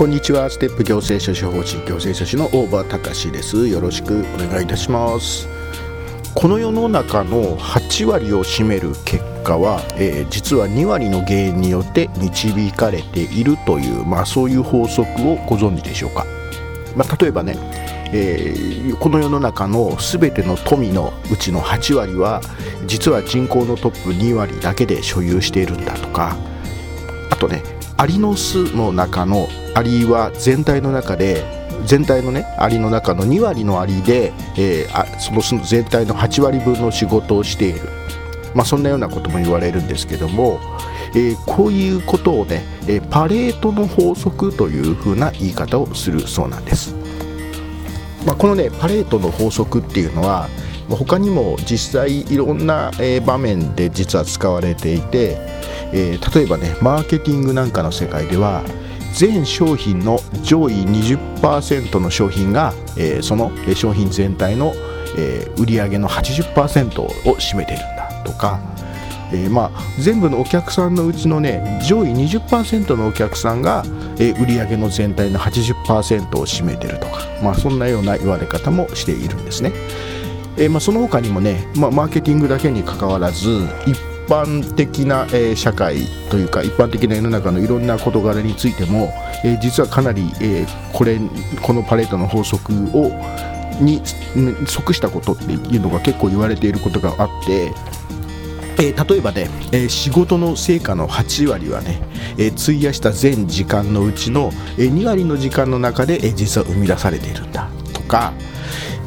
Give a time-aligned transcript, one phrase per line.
[0.00, 0.48] こんにちは。
[0.48, 3.68] ステップ行政書士法人行政書士の大場隆です。
[3.68, 5.46] よろしくお願いいたします。
[6.34, 16.24] この世の中の8割を占める結果は、えー、実は2割の原因によって導かれているという、まあ、そういう法則をご存知でしょうか、
[16.96, 17.58] まあ、例えばね、
[18.14, 22.40] えー、この世の中の全ての富のうちの8割は
[22.86, 26.38] 実は人口のトップ2割だけで所有しているんだとか。
[27.30, 27.62] あとね
[28.00, 29.46] アリの巣の中の
[29.80, 31.42] アリは全体の中で
[31.86, 37.80] 全体のねアリの中の2割のアリで、えー、あその全体の8割分の仕事をしている、
[38.54, 40.60] まあ、そんなようなことも言われるんですけども、
[41.14, 46.94] えー、こういうことをね、えパレートの法則というふうな言い方をするそうなんです、
[48.26, 50.50] まあ、このねパレートの法則っていうのは
[50.90, 52.90] 他にも実際いろんな
[53.24, 55.38] 場面で実は使われていて、
[55.94, 58.62] えー、例えばねマーケティングなんかの世界では
[59.12, 64.72] 全商品の上位20%の商品が、えー、その商品全体の、
[65.16, 68.60] えー、売上の80%を占めているんだとか、
[69.32, 73.82] えー、まあ、全部のお客さんのうちのね上位20%のお客さんが、
[74.18, 79.72] えー、売上の全体の80%を占めているとか、まあ、そんなような言われ方もしているんですね。
[80.58, 83.96] えまあ、その他にもね、まあ、マーケティングだけにかかわらず一
[84.30, 89.12] 般的な、えー、社会というか一般的な世の中のいろんな事柄についても、
[89.44, 91.18] えー、実はかなり、えー、これ
[91.60, 93.10] このパレートの法則を
[93.80, 94.00] に
[94.66, 97.72] 即したことっていうのが結構言われていることがあって、
[98.78, 102.00] えー、例えばね、えー、仕事の成果の8割はね、
[102.38, 108.34] えー、費やした全時間のうちの、え2割の時間の中で、え実は生み出されているんだとか、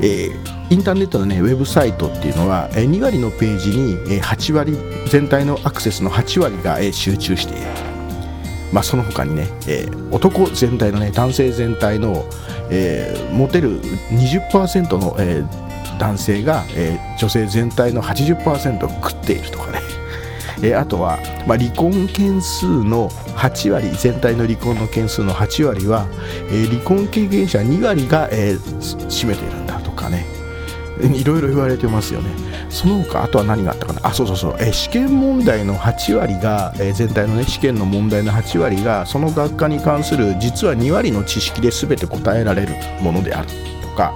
[0.00, 7.66] えーインターネットの、ね、ウェブサイトっていうのは2割のページに8割全体のアクセスの8割が集中している、
[8.72, 9.48] まあ、その他にね
[10.12, 12.24] 男全体の、ね、男性全体の、
[12.70, 19.80] えー、モテる20%の、えー、男性が、えー、女性全体の80%を食っているとかね。
[20.62, 26.06] えあとは、まあ、離婚件数の8割全体の離婚の件数の8割は、
[26.52, 30.39] え離婚経験者2割が、え占めているんだとかね。
[31.06, 32.30] いろいろ言われてますよね。
[32.68, 34.00] その他あとは何があったかな。
[34.04, 34.56] あそうそうそう。
[34.60, 43.48] え試験問題の8割が、え全体のね試験の問題の8割がその学科に関する実は2割の知識で全て答えられるものである
[43.82, 44.14] とか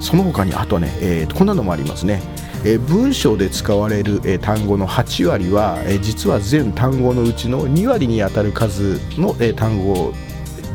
[0.00, 2.22] その他にあとね、えー、こんなのもありますね。
[2.64, 10.12] え文章で使われる、単語の8割は、え実は全単語のうちの2割に当たる数の、え単語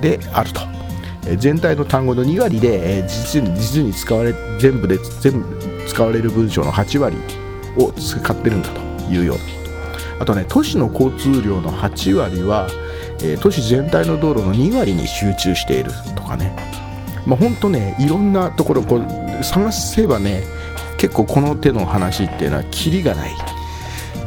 [0.01, 0.61] であると。
[1.37, 3.41] 全体の単語の2割で、実
[3.81, 5.45] に使われ全部で全部
[5.87, 7.17] 使われる文章の8割
[7.77, 8.79] を使ってるんだと
[9.11, 9.43] いうような。
[10.19, 12.67] あとね都市の交通量の8割は、
[13.41, 16.55] 都市全体の道路の2割に集中しているとかね。
[17.25, 20.43] まあ本当ねいろんなところこう探せばね
[20.97, 23.31] 結構この手の話っていうのはキリがない。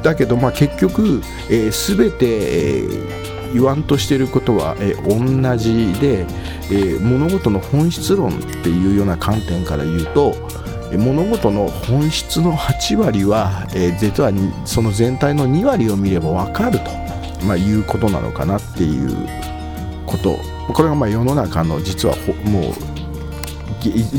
[0.03, 6.27] だけどまあ結局、えー、全て、えー言わんとしていることは、え同じで、
[6.71, 8.33] え物事の本質論っ
[8.63, 10.35] ていうような観点から言うと
[10.97, 14.33] 物事の本質の8割は、え実は
[14.65, 16.85] その全体の2割を見れば分かると、
[17.45, 19.29] まあ、いうことなのかなっていう
[20.07, 20.37] こと。
[20.73, 23.08] これがまあ世の中の実はもう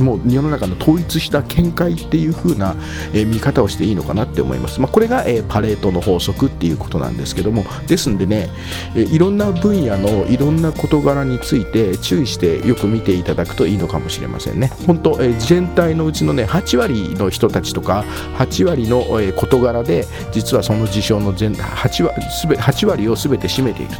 [0.02, 2.76] もう世の中の統一した見解っていう風な、
[3.14, 8.50] えー、見方をしていいのかなって思います、まあ、これが、えー、パレートの法則っていうことなんですけどもですんでね、
[8.96, 14.72] えー、いろんな分野のいろんな事柄について注意してよく見ていただくといいのかもしれませんね。
[14.88, 18.06] 本当、えー、全体のうちのね8割の人たちとか
[18.38, 22.22] 8割の、えー、事柄で実はその事象の全 8, 割
[22.58, 23.96] ,8 割を全て占めている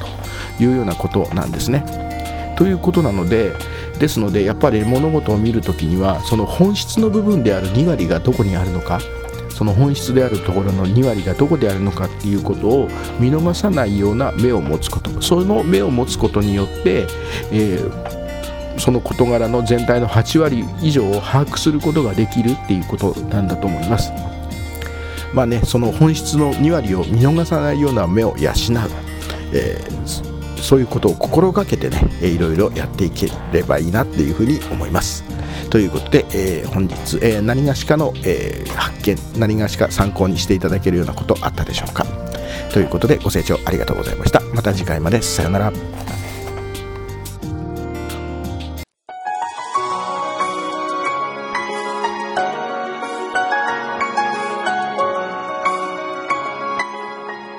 [0.58, 2.29] というようなことなんですね。
[2.60, 3.54] ということなので
[4.00, 9.00] ですのでやっぱり物事を見るときにはその本質の部分である2割がどこにあるのか
[9.48, 17.08] その本質であるところの2割がどこであるのかっていうことを見逃さないような目を持つことその目を持つことによって、
[17.50, 24.12] えー、その事柄の全体の8割以上を把握することができるっていうことなんだと思います。
[25.34, 28.52] まあね、その本質の2割を見逃さないような目を養う、
[29.54, 35.24] えー、そういうことを心がけてね、いろいろやっていければいいなっていうふうに思います。
[35.70, 42.06] ということで、えー、本日、えー、何がしかの、えー、発見何がしか参考にしていただけるようなことあったでしょうか。
[42.72, 44.42] ということでご清聴ありがとうございました。
[44.54, 45.22] また次回まで。
[45.22, 45.74] さようなら。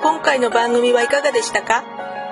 [0.03, 2.00] 今回の番組はいかがでしたか？